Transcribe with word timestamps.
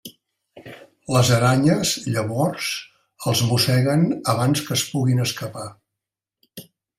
Les 1.15 1.27
aranyes 1.35 1.91
llavors 2.15 2.69
els 3.33 3.43
mosseguen 3.51 4.07
abans 4.35 4.65
que 4.71 4.75
es 4.79 4.85
puguin 4.95 5.23
escapar. 5.27 5.69